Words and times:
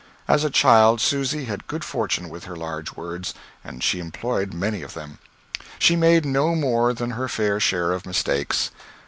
As 0.27 0.43
a 0.43 0.49
child, 0.49 0.99
Susy 0.99 1.45
had 1.45 1.67
good 1.67 1.83
fortune 1.85 2.29
with 2.29 2.45
her 2.45 2.55
large 2.55 2.93
words, 2.93 3.35
and 3.63 3.83
she 3.83 3.99
employed 3.99 4.51
many 4.51 4.81
of 4.81 4.95
them. 4.95 5.19
She 5.77 5.95
made 5.95 6.25
no 6.25 6.55
more 6.55 6.91
than 6.91 7.11
her 7.11 7.27
fair 7.27 7.59
share 7.59 7.91
of 7.91 8.07
mistakes. 8.07 8.71